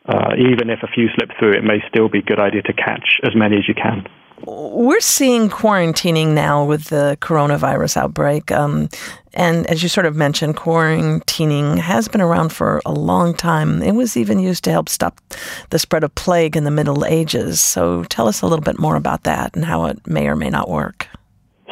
[0.06, 2.74] Uh, even if a few slip through, it may still be a good idea to
[2.74, 4.08] catch as many as you can.
[4.44, 8.52] We're seeing quarantining now with the coronavirus outbreak.
[8.52, 8.90] Um,
[9.34, 13.84] and as you sort of mentioned, quarantining has been around for a long time.
[13.84, 15.22] It was even used to help stop
[15.70, 17.62] the spread of plague in the Middle Ages.
[17.62, 20.50] So tell us a little bit more about that and how it may or may
[20.50, 21.08] not work.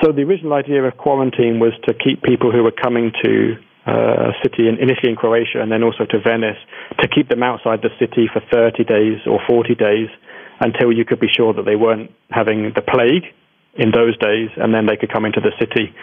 [0.02, 4.32] So the original idea of quarantine was to keep people who were coming to uh,
[4.44, 6.58] city in, initially in Croatia and then also to Venice
[7.00, 10.10] to keep them outside the city for 30 days or 40 days
[10.60, 13.24] until you could be sure that they weren't having the plague
[13.76, 15.94] in those days, and then they could come into the city.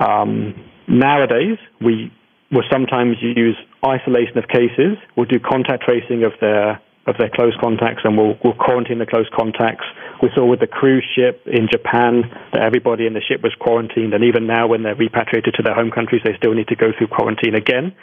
[0.00, 0.54] Um,
[0.86, 2.12] nowadays, we
[2.50, 4.98] will sometimes use isolation of cases.
[5.16, 9.06] We'll do contact tracing of their of their close contacts, and we'll, we'll quarantine the
[9.06, 9.84] close contacts.
[10.22, 14.12] We saw with the cruise ship in Japan that everybody in the ship was quarantined,
[14.12, 16.92] and even now, when they're repatriated to their home countries, they still need to go
[16.96, 17.96] through quarantine again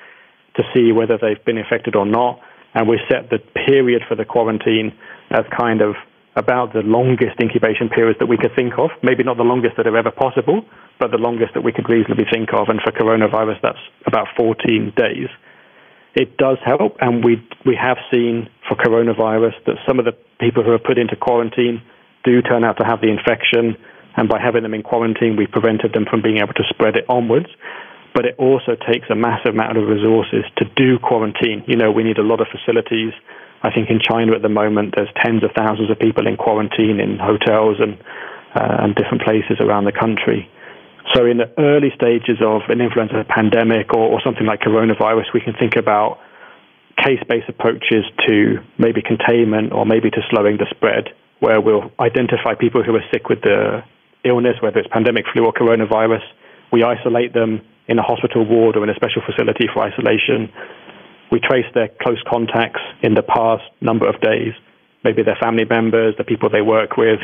[0.57, 2.41] to see whether they've been infected or not.
[2.73, 4.91] And we set the period for the quarantine
[5.29, 5.95] as kind of
[6.35, 8.89] about the longest incubation periods that we could think of.
[9.01, 10.65] Maybe not the longest that are ever possible,
[10.99, 12.67] but the longest that we could reasonably think of.
[12.67, 15.29] And for coronavirus, that's about 14 days.
[16.15, 20.63] It does help, and we we have seen for coronavirus that some of the people
[20.63, 21.81] who are put into quarantine
[22.23, 23.75] do turn out to have the infection,
[24.15, 27.05] and by having them in quarantine, we prevented them from being able to spread it
[27.09, 27.47] onwards.
[28.13, 31.65] But it also takes a massive amount of resources to do quarantine.
[31.67, 33.11] You know, we need a lot of facilities
[33.65, 36.99] I think in China at the moment there's tens of thousands of people in quarantine
[36.99, 37.97] in hotels and
[38.53, 40.49] uh, and different places around the country.
[41.13, 45.41] So in the early stages of an influenza pandemic or, or something like coronavirus, we
[45.41, 46.19] can think about
[46.97, 52.81] case-based approaches to maybe containment or maybe to slowing the spread, where we'll identify people
[52.83, 53.83] who are sick with the
[54.23, 56.23] illness, whether it's pandemic flu or coronavirus.
[56.71, 60.49] We isolate them in a hospital ward or in a special facility for isolation.
[61.31, 64.53] We trace their close contacts in the past number of days,
[65.03, 67.19] maybe their family members, the people they work with,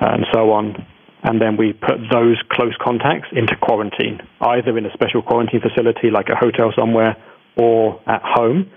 [0.00, 0.86] and so on.
[1.22, 6.10] And then we put those close contacts into quarantine, either in a special quarantine facility
[6.10, 7.16] like a hotel somewhere
[7.56, 8.70] or at home.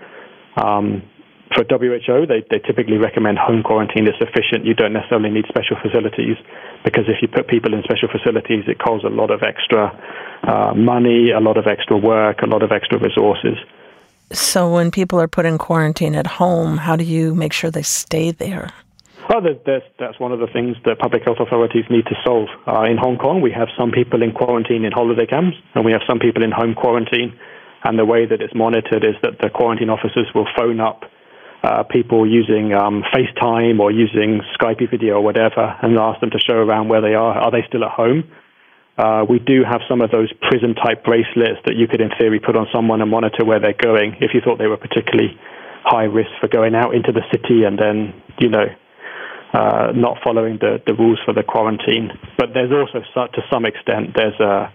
[0.56, 1.02] Um,
[1.54, 4.64] for WHO, they, they typically recommend home quarantine is sufficient.
[4.64, 6.36] You don't necessarily need special facilities
[6.84, 9.92] because if you put people in special facilities, it costs a lot of extra
[10.42, 13.56] uh, money, a lot of extra work, a lot of extra resources.
[14.32, 17.82] So, when people are put in quarantine at home, how do you make sure they
[17.82, 18.72] stay there?
[19.28, 22.48] Well, that's, that's one of the things that public health authorities need to solve.
[22.66, 25.92] Uh, in Hong Kong, we have some people in quarantine in holiday camps, and we
[25.92, 27.38] have some people in home quarantine.
[27.84, 31.04] And the way that it's monitored is that the quarantine officers will phone up
[31.62, 36.38] uh, people using um, FaceTime or using Skype video or whatever and ask them to
[36.38, 37.38] show around where they are.
[37.38, 38.24] Are they still at home?
[38.98, 42.40] Uh, we do have some of those prison type bracelets that you could, in theory,
[42.40, 45.38] put on someone and monitor where they're going if you thought they were particularly
[45.84, 48.66] high risk for going out into the city and then, you know,
[49.52, 52.10] uh, not following the, the rules for the quarantine.
[52.38, 54.72] But there's also, to some extent, there's a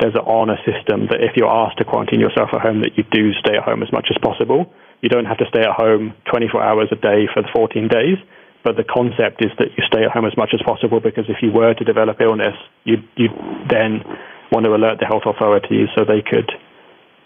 [0.00, 3.04] there's an honor system that if you're asked to quarantine yourself at home, that you
[3.12, 4.72] do stay at home as much as possible.
[5.02, 8.16] You don't have to stay at home 24 hours a day for the 14 days
[8.62, 11.38] but the concept is that you stay at home as much as possible because if
[11.42, 13.28] you were to develop illness, you you
[13.68, 14.04] then
[14.52, 16.50] want to alert the health authorities so they could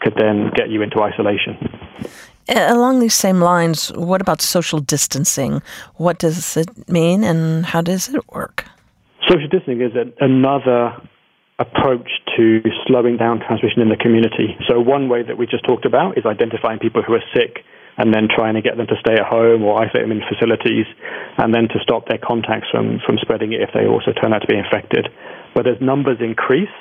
[0.01, 1.59] could then get you into isolation.
[2.49, 5.63] Along these same lines, what about social distancing?
[5.97, 8.67] What does it mean and how does it work?
[9.29, 10.93] Social distancing is another
[11.59, 14.57] approach to slowing down transmission in the community.
[14.69, 17.65] So, one way that we just talked about is identifying people who are sick
[17.97, 20.87] and then trying to get them to stay at home or isolate them in facilities,
[21.39, 24.41] and then to stop their contacts from, from spreading it if they also turn out
[24.41, 25.07] to be infected.
[25.55, 26.75] But as numbers increase,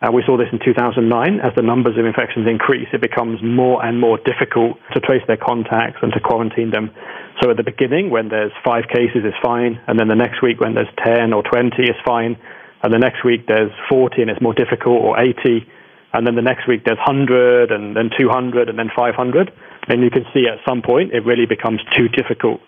[0.00, 1.04] and we saw this in 2009,
[1.40, 5.36] as the numbers of infections increase, it becomes more and more difficult to trace their
[5.36, 6.90] contacts and to quarantine them.
[7.42, 10.58] So at the beginning, when there's five cases, it's fine, and then the next week,
[10.58, 12.38] when there's 10 or 20, it's fine,
[12.82, 15.68] and the next week there's 40 and it's more difficult, or 80,
[16.14, 19.52] and then the next week there's 100, and then 200, and then 500.
[19.88, 22.60] And you can see at some point it really becomes too difficult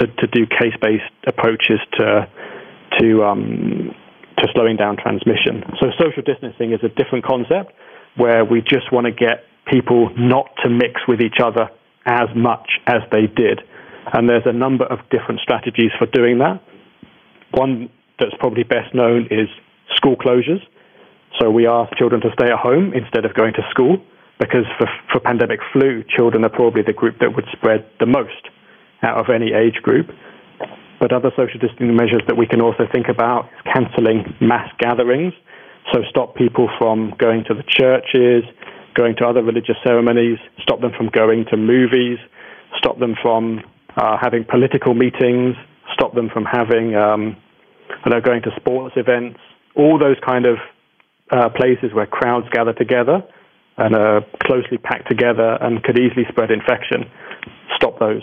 [0.00, 2.28] to, to do case based approaches to
[2.98, 3.94] to um,
[4.40, 5.64] to slowing down transmission.
[5.80, 7.72] So social distancing is a different concept
[8.16, 11.70] where we just want to get people not to mix with each other
[12.06, 13.60] as much as they did.
[14.12, 16.60] And there's a number of different strategies for doing that.
[17.52, 19.48] One that's probably best known is
[19.94, 20.62] school closures.
[21.38, 24.02] So we ask children to stay at home instead of going to school
[24.38, 28.48] because for, for pandemic flu, children are probably the group that would spread the most
[29.02, 30.10] out of any age group.
[31.00, 35.32] But other social distancing measures that we can also think about is cancelling mass gatherings.
[35.92, 38.44] So stop people from going to the churches,
[38.94, 42.18] going to other religious ceremonies, stop them from going to movies,
[42.76, 43.60] stop them from
[43.96, 45.56] uh, having political meetings,
[45.94, 47.36] stop them from having, um,
[48.04, 49.40] you know, going to sports events,
[49.74, 50.58] all those kind of
[51.30, 53.22] uh, places where crowds gather together
[53.78, 57.10] and are closely packed together and could easily spread infection,
[57.76, 58.22] stop those.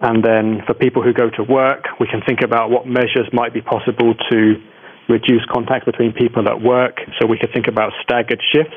[0.00, 3.52] And then for people who go to work, we can think about what measures might
[3.52, 4.54] be possible to
[5.08, 6.96] reduce contact between people at work.
[7.20, 8.76] So we could think about staggered shifts.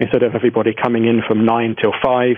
[0.00, 2.36] Instead of everybody coming in from 9 till 5,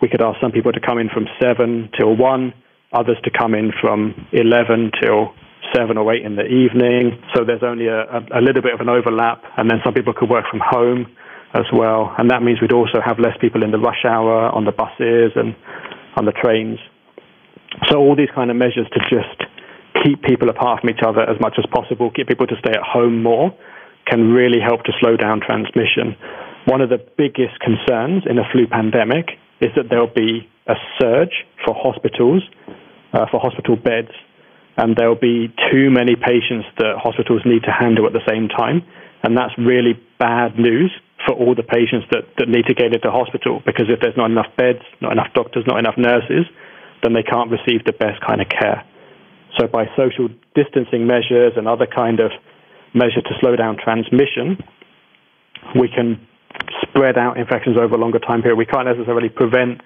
[0.00, 2.54] we could ask some people to come in from 7 till 1,
[2.92, 5.34] others to come in from 11 till
[5.74, 7.22] seven or eight in the evening.
[7.34, 10.28] So there's only a, a little bit of an overlap, and then some people could
[10.28, 11.06] work from home
[11.54, 12.14] as well.
[12.18, 15.32] And that means we'd also have less people in the rush hour on the buses
[15.36, 15.54] and
[16.16, 16.78] on the trains.
[17.88, 19.38] So all these kind of measures to just
[20.04, 22.82] keep people apart from each other as much as possible, get people to stay at
[22.82, 23.54] home more,
[24.06, 26.16] can really help to slow down transmission.
[26.66, 31.44] One of the biggest concerns in a flu pandemic is that there'll be a surge
[31.64, 32.42] for hospitals,
[33.12, 34.10] uh, for hospital beds,
[34.76, 38.82] and there'll be too many patients that hospitals need to handle at the same time.
[39.22, 40.90] And that's really bad news
[41.26, 44.30] for all the patients that, that need to get into hospital because if there's not
[44.30, 46.46] enough beds, not enough doctors, not enough nurses,
[47.02, 48.84] then they can't receive the best kind of care.
[49.58, 52.30] So by social distancing measures and other kind of
[52.94, 54.62] measures to slow down transmission,
[55.78, 56.26] we can
[56.82, 58.56] spread out infections over a longer time period.
[58.56, 59.80] We can't necessarily prevent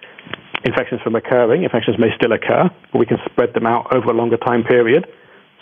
[0.65, 1.65] infections from occurring.
[1.65, 5.07] Infections may still occur, but we can spread them out over a longer time period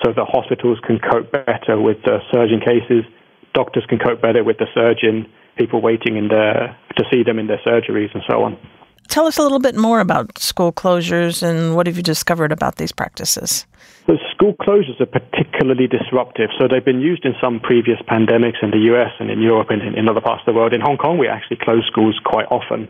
[0.02, 3.04] so that hospitals can cope better with the surge in cases,
[3.54, 7.38] doctors can cope better with the surge in people waiting in their, to see them
[7.38, 8.58] in their surgeries and so on.
[9.08, 12.76] Tell us a little bit more about school closures and what have you discovered about
[12.76, 13.66] these practices?
[14.06, 16.50] The school closures are particularly disruptive.
[16.58, 19.96] So they've been used in some previous pandemics in the US and in Europe and
[19.96, 20.72] in, other parts of the world.
[20.72, 22.88] In Hong Kong, we actually close schools quite often.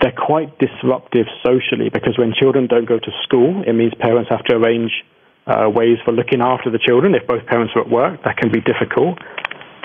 [0.00, 4.44] They're quite disruptive socially because when children don't go to school, it means parents have
[4.44, 5.04] to arrange
[5.46, 7.14] uh, ways for looking after the children.
[7.14, 9.18] If both parents are at work, that can be difficult.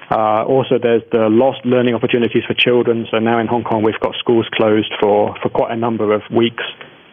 [0.10, 3.08] Uh, also, there's the lost learning opportunities for children.
[3.10, 6.22] So now in Hong Kong, we've got schools closed for, for quite a number of
[6.32, 6.64] weeks,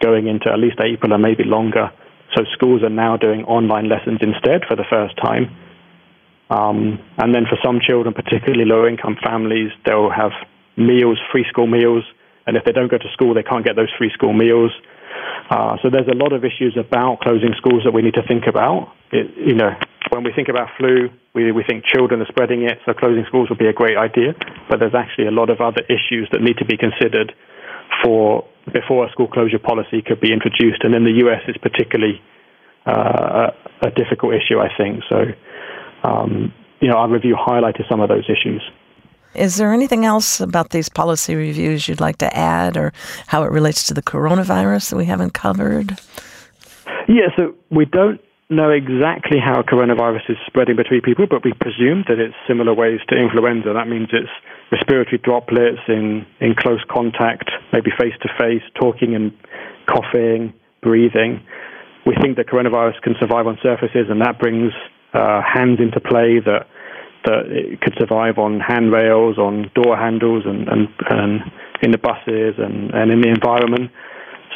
[0.01, 1.91] going into at least April and maybe longer.
[2.37, 5.57] So schools are now doing online lessons instead for the first time.
[6.51, 10.33] Um, and then for some children, particularly low income families, they'll have
[10.77, 12.05] meals, free school meals.
[12.47, 14.73] And if they don't go to school, they can't get those free school meals.
[15.51, 18.45] Uh, so there's a lot of issues about closing schools that we need to think
[18.47, 18.93] about.
[19.13, 19.71] It, you know,
[20.13, 23.49] when we think about flu, we, we think children are spreading it, so closing schools
[23.49, 24.35] would be a great idea.
[24.69, 27.33] But there's actually a lot of other issues that need to be considered
[28.05, 30.85] for before a school closure policy could be introduced.
[30.85, 32.21] And in the US, it's particularly
[32.85, 35.03] uh, a, a, difficult issue, I think.
[35.09, 35.25] So,
[36.05, 38.63] um, you know, our review highlighted some of those issues.
[39.35, 42.93] Is there anything else about these policy reviews you'd like to add or
[43.29, 45.99] how it relates to the coronavirus that we haven't covered?
[47.09, 48.21] Yeah, so we don't
[48.53, 53.01] know exactly how coronavirus is spreading between people, but we presume that it's similar ways
[53.09, 53.73] to influenza.
[53.73, 54.31] That means it's
[54.71, 59.33] respiratory droplets in, in close contact, maybe face to face, talking and
[59.87, 61.43] coughing, breathing.
[62.07, 64.73] We think that coronavirus can survive on surfaces, and that brings
[65.15, 66.67] uh, hands into play that
[67.25, 71.41] that it could survive on handrails, on door handles, and, and, and
[71.81, 73.93] in the buses and, and in the environment.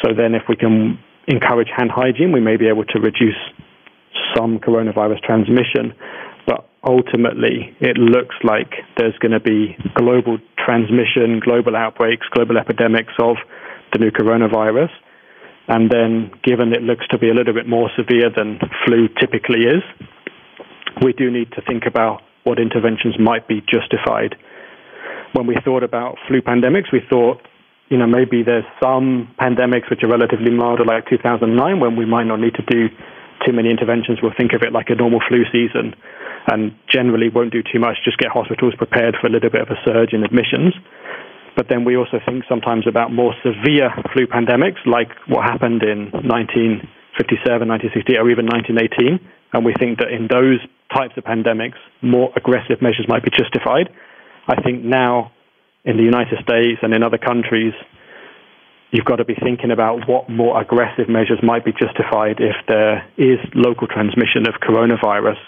[0.03, 3.39] So then, if we can encourage hand hygiene, we may be able to reduce
[4.37, 5.94] some coronavirus transmission,
[6.46, 13.12] but ultimately it looks like there's going to be global transmission, global outbreaks, global epidemics
[13.20, 13.37] of
[13.92, 14.90] the new coronavirus.
[15.68, 19.66] And then, given it looks to be a little bit more severe than flu typically
[19.66, 19.83] is,
[21.03, 24.37] we do need to think about what interventions might be justified.
[25.33, 27.42] When we thought about flu pandemics, we thought,
[27.88, 32.25] you know, maybe there's some pandemics which are relatively milder, like 2009, when we might
[32.25, 32.88] not need to do
[33.47, 34.19] too many interventions.
[34.21, 35.95] We'll think of it like a normal flu season
[36.51, 39.71] and generally won't do too much, just get hospitals prepared for a little bit of
[39.71, 40.75] a surge in admissions.
[41.57, 46.13] But then we also think sometimes about more severe flu pandemics, like what happened in
[46.13, 46.85] 1957,
[47.17, 49.19] 1960, or even 1918.
[49.55, 50.61] And we think that in those
[50.93, 53.89] types of pandemics, more aggressive measures might be justified.
[54.47, 55.33] I think now
[55.85, 57.73] in the United States and in other countries,
[58.90, 63.07] you've got to be thinking about what more aggressive measures might be justified if there
[63.16, 65.38] is local transmission of coronavirus.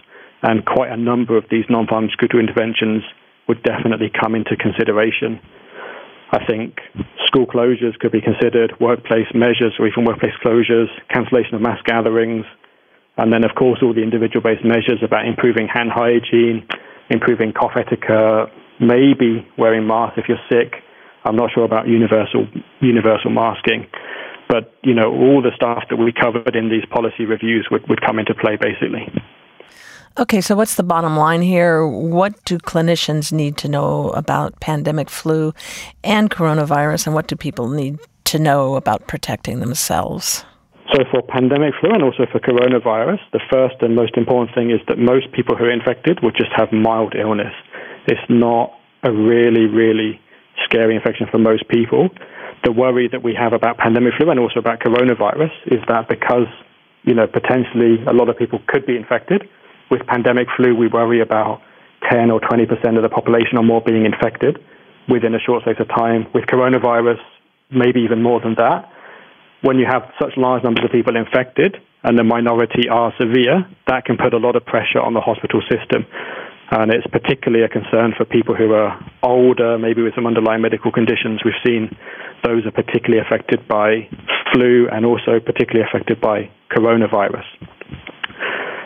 [0.42, 3.02] And quite a number of these non pharmaceutical interventions
[3.48, 5.40] would definitely come into consideration.
[6.30, 6.76] I think
[7.26, 12.44] school closures could be considered, workplace measures or even workplace closures, cancellation of mass gatherings,
[13.16, 16.68] and then, of course, all the individual based measures about improving hand hygiene,
[17.10, 20.84] improving cough etiquette, maybe wearing masks if you're sick,
[21.24, 22.46] I'm not sure about universal
[22.80, 23.86] universal masking,
[24.48, 28.00] but you know all the stuff that we covered in these policy reviews would, would
[28.00, 29.12] come into play basically.
[30.18, 31.86] Okay, so what's the bottom line here?
[31.86, 35.54] What do clinicians need to know about pandemic flu
[36.02, 40.44] and coronavirus, and what do people need to know about protecting themselves?
[40.92, 44.80] So, for pandemic flu and also for coronavirus, the first and most important thing is
[44.88, 47.52] that most people who are infected will just have mild illness.
[48.06, 48.72] It's not
[49.04, 50.20] a really, really
[50.64, 52.08] scary infection for most people.
[52.64, 56.48] The worry that we have about pandemic flu and also about coronavirus is that because
[57.04, 59.48] you know, potentially a lot of people could be infected.
[59.90, 61.62] With pandemic flu, we worry about
[62.10, 64.58] 10 or 20% of the population or more being infected
[65.08, 66.26] within a short space of time.
[66.34, 67.18] With coronavirus,
[67.70, 68.92] maybe even more than that.
[69.62, 74.04] When you have such large numbers of people infected and the minority are severe, that
[74.04, 76.06] can put a lot of pressure on the hospital system.
[76.70, 80.92] And it's particularly a concern for people who are older, maybe with some underlying medical
[80.92, 81.40] conditions.
[81.44, 81.96] We've seen
[82.44, 84.08] those are particularly affected by
[84.52, 87.44] flu and also particularly affected by coronavirus.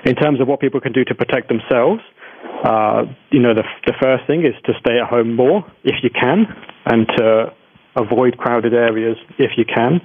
[0.04, 2.00] In terms of what people can do to protect themselves,
[2.64, 6.10] uh, you know, the, the first thing is to stay at home more if you
[6.10, 6.46] can
[6.86, 7.52] and to
[7.96, 10.00] avoid crowded areas if you can.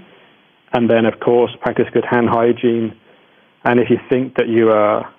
[0.73, 2.97] And then, of course, practice good hand hygiene.
[3.63, 5.13] And if you think that you are,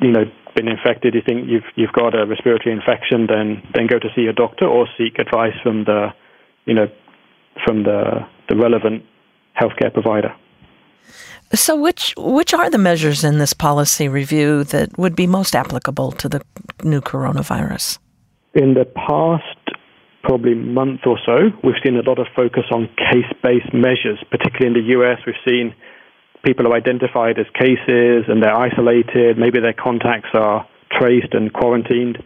[0.00, 0.24] you know,
[0.54, 4.22] been infected, you think you've you've got a respiratory infection, then then go to see
[4.22, 6.08] your doctor or seek advice from the,
[6.66, 6.86] you know,
[7.64, 9.04] from the the relevant
[9.60, 10.34] healthcare provider.
[11.52, 16.12] So, which which are the measures in this policy review that would be most applicable
[16.12, 16.40] to the
[16.82, 17.98] new coronavirus?
[18.54, 19.76] In the past,
[20.22, 24.18] probably month or so, we've seen a lot of focus on case-based measures.
[24.30, 25.74] Particularly in the U.S., we've seen
[26.44, 29.38] people are identified as cases and they're isolated.
[29.38, 32.22] Maybe their contacts are traced and quarantined.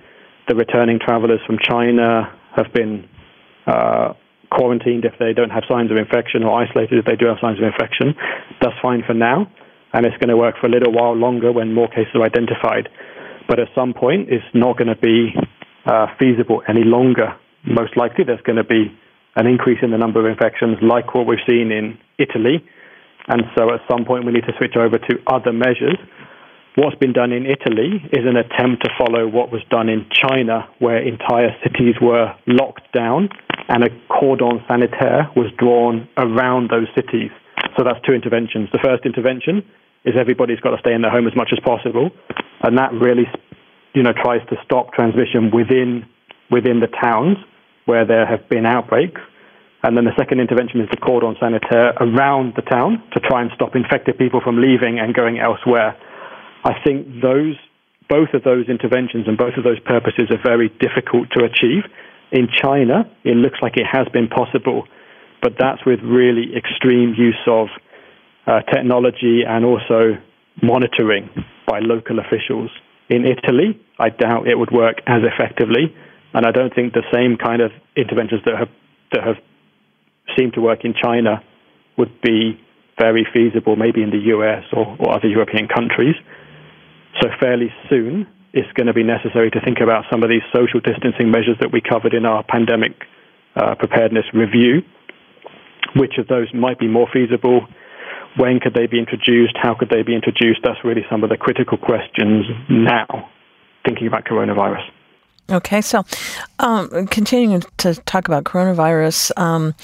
[0.49, 3.09] The returning travelers from China have been
[3.67, 4.15] uh,
[4.51, 7.59] quarantined if they don't have signs of infection or isolated if they do have signs
[7.59, 8.15] of infection.
[8.61, 9.51] That's fine for now,
[9.93, 12.89] and it's going to work for a little while longer when more cases are identified.
[13.47, 15.35] But at some point, it's not going to be
[15.87, 17.37] uh, feasible any longer.
[17.65, 18.93] Most likely, there's going to be
[19.37, 22.65] an increase in the number of infections, like what we've seen in Italy.
[23.29, 25.99] And so at some point, we need to switch over to other measures.
[26.77, 30.69] What's been done in Italy is an attempt to follow what was done in China,
[30.79, 33.29] where entire cities were locked down
[33.69, 37.31] and a cordon sanitaire was drawn around those cities.
[37.77, 38.69] So that's two interventions.
[38.73, 39.63] The first intervention
[40.05, 42.11] is everybody's got to stay in their home as much as possible,
[42.63, 43.27] and that really,
[43.95, 46.07] you know, tries to stop transmission within
[46.51, 47.37] within the towns
[47.85, 49.21] where there have been outbreaks.
[49.83, 53.51] And then the second intervention is the cordon sanitaire around the town to try and
[53.55, 55.97] stop infected people from leaving and going elsewhere.
[56.65, 57.55] I think those
[58.09, 61.85] both of those interventions and both of those purposes are very difficult to achieve
[62.31, 64.85] in China, it looks like it has been possible,
[65.43, 67.69] but that's with really extreme use of
[68.47, 70.19] uh, technology and also
[70.63, 71.31] monitoring
[71.67, 72.71] by local officials.
[73.09, 75.95] In Italy, I doubt it would work as effectively,
[76.35, 78.69] and I don't think the same kind of interventions that have
[79.13, 79.37] that have
[80.37, 81.43] seemed to work in China
[81.97, 82.61] would be
[82.99, 86.17] very feasible, maybe in the US or, or other European countries.
[87.21, 90.81] So fairly soon, it's going to be necessary to think about some of these social
[90.81, 92.93] distancing measures that we covered in our pandemic
[93.57, 94.83] uh, preparedness review.
[95.97, 97.67] Which of those might be more feasible?
[98.37, 99.57] When could they be introduced?
[99.61, 100.61] How could they be introduced?
[100.63, 103.31] That's really some of the critical questions now,
[103.85, 104.85] thinking about coronavirus.
[105.51, 106.05] Okay, so
[106.59, 109.75] um, continuing to talk about coronavirus, um,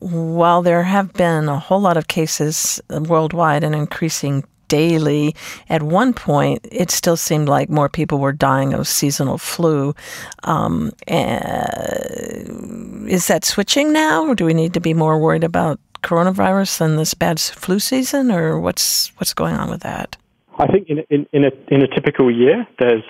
[0.00, 5.34] while there have been a whole lot of cases worldwide and increasing daily.
[5.68, 9.94] At one point, it still seemed like more people were dying of seasonal flu.
[10.44, 11.64] Um, uh,
[13.08, 16.96] is that switching now, or do we need to be more worried about coronavirus than
[16.96, 20.16] this bad flu season, or what's what's going on with that?
[20.58, 23.04] I think in in in a, in a typical year, there's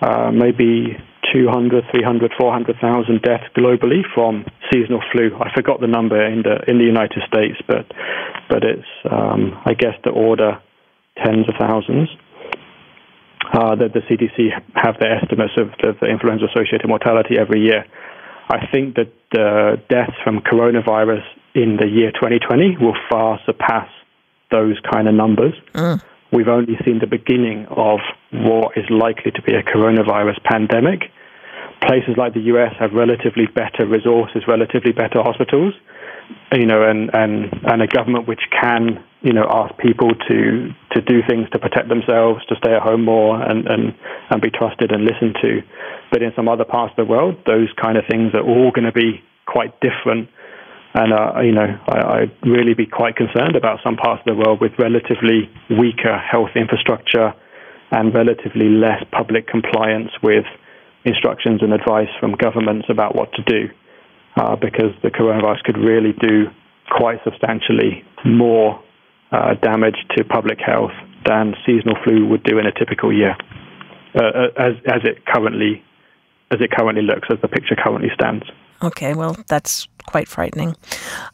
[0.00, 0.96] uh, maybe
[1.32, 5.36] 200, 300, 400,000 deaths globally from seasonal flu.
[5.40, 7.86] I forgot the number in the in the United States, but
[8.48, 10.60] but it's um, I guess the order
[11.24, 12.08] tens of thousands.
[13.52, 17.84] Uh, the, the CDC have their estimates of the, the influenza-associated mortality every year.
[18.48, 21.24] I think that the deaths from coronavirus
[21.54, 23.88] in the year 2020 will far surpass
[24.50, 25.54] those kind of numbers.
[25.72, 26.02] Mm.
[26.32, 28.00] We've only seen the beginning of
[28.32, 31.10] what is likely to be a coronavirus pandemic.
[31.82, 35.74] Places like the US have relatively better resources, relatively better hospitals,
[36.52, 41.00] you know, and, and, and a government which can you know, ask people to to
[41.02, 43.94] do things to protect themselves, to stay at home more, and and
[44.30, 45.60] and be trusted and listened to.
[46.10, 48.86] But in some other parts of the world, those kind of things are all going
[48.86, 50.28] to be quite different.
[50.94, 54.40] And uh, you know, I, I'd really be quite concerned about some parts of the
[54.40, 57.34] world with relatively weaker health infrastructure
[57.90, 60.46] and relatively less public compliance with
[61.04, 63.68] instructions and advice from governments about what to do,
[64.36, 66.46] uh, because the coronavirus could really do
[66.90, 68.82] quite substantially more
[69.32, 70.92] uh, damage to public health
[71.24, 73.36] than seasonal flu would do in a typical year,
[74.14, 75.82] uh, uh, as as it currently
[76.50, 78.44] as it currently looks, as the picture currently stands.
[78.82, 80.74] Okay, well, that's quite frightening.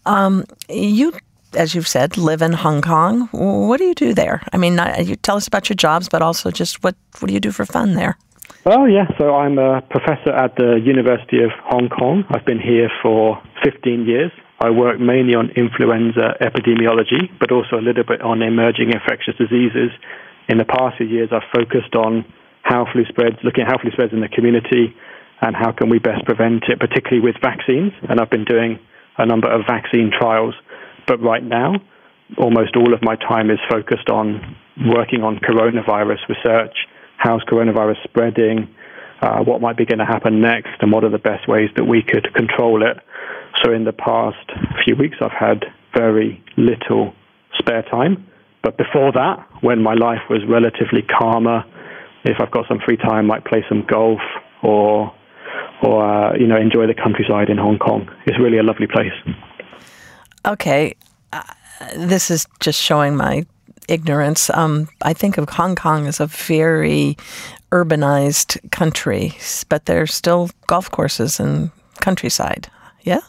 [0.05, 1.13] Um, you
[1.55, 3.29] as you've said, live in Hong Kong.
[3.33, 4.43] What do you do there?
[4.53, 7.41] I mean, you tell us about your jobs, but also just what, what do you
[7.41, 8.19] do for fun there?
[8.65, 12.25] Well, yeah, so I'm a professor at the University of Hong Kong.
[12.31, 14.33] I've been here for 15 years.
[14.59, 19.91] I work mainly on influenza epidemiology, but also a little bit on emerging infectious diseases.
[20.49, 22.25] In the past few years, I've focused on
[22.63, 24.95] how flu spreads, looking at how flu spreads in the community,
[25.41, 27.93] and how can we best prevent it, particularly with vaccines.
[28.09, 28.79] And I've been doing
[29.19, 30.55] a number of vaccine trials.
[31.07, 31.75] But right now,
[32.39, 34.57] almost all of my time is focused on
[34.91, 36.75] working on coronavirus research.
[37.17, 38.69] How's coronavirus spreading?
[39.21, 40.81] Uh, what might be going to happen next?
[40.81, 42.99] And what are the best ways that we could control it?
[43.65, 44.51] So in the past
[44.85, 45.65] few weeks, I've had
[45.95, 47.15] very little
[47.59, 48.27] spare time.
[48.63, 51.65] But before that, when my life was relatively calmer,
[52.25, 54.21] if I've got some free time, I might play some golf
[54.63, 55.15] or
[55.83, 58.09] or uh, you know enjoy the countryside in Hong Kong.
[58.27, 59.13] It's really a lovely place.
[60.45, 60.95] Okay,
[61.33, 61.43] uh,
[61.97, 63.47] this is just showing my
[63.89, 64.51] ignorance.
[64.51, 67.17] Um, I think of Hong Kong as a very
[67.73, 69.35] urbanized country,
[69.69, 71.71] but there's still golf courses and
[72.01, 72.71] countryside.
[73.03, 73.21] Yeah.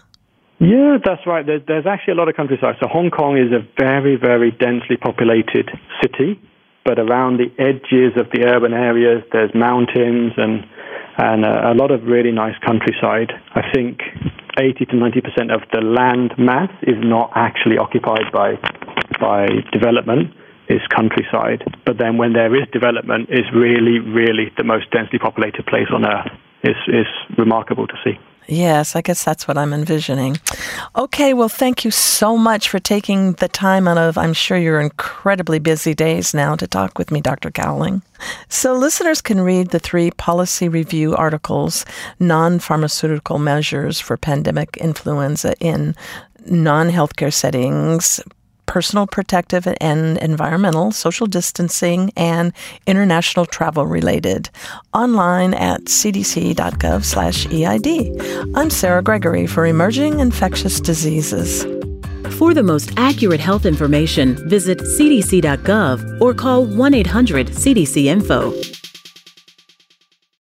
[0.60, 1.45] Yeah, that's right.
[1.45, 2.76] There's, there's actually a lot of countryside.
[2.82, 5.70] So Hong Kong is a very, very densely populated
[6.01, 6.39] city,
[6.84, 10.66] but around the edges of the urban areas, there's mountains and
[11.20, 13.34] and a, a lot of really nice countryside.
[13.55, 14.01] I think
[14.60, 18.55] 80 to 90 percent of the land mass is not actually occupied by
[19.20, 20.34] by development
[20.70, 21.63] is countryside.
[21.86, 26.05] But then when there is development, is really, really the most densely populated place on
[26.05, 26.32] earth.
[26.63, 27.05] Is is
[27.38, 28.18] remarkable to see.
[28.47, 30.38] Yes, I guess that's what I'm envisioning.
[30.95, 34.80] Okay, well, thank you so much for taking the time out of, I'm sure, your
[34.80, 37.51] incredibly busy days now to talk with me, Dr.
[37.51, 38.01] Cowling.
[38.47, 41.86] So, listeners can read the three policy review articles,
[42.20, 45.93] Non Pharmaceutical Measures for Pandemic Influenza in
[46.45, 48.22] Non Healthcare Settings,
[48.68, 52.53] personal protective and environmental, social distancing, and
[52.86, 54.49] international travel related
[54.93, 58.55] online at cdc.gov slash EID.
[58.55, 61.65] I'm Sarah Gregory for Emerging Infectious Diseases.
[62.38, 68.53] For the most accurate health information, visit cdc.gov or call 1 800 CDC Info.